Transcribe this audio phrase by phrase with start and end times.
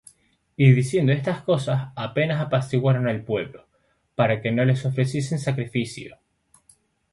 [0.57, 3.67] Y diciendo estas cosas, apenas apaciguaron el pueblo,
[4.15, 6.17] para que no les ofreciesen sacrificio.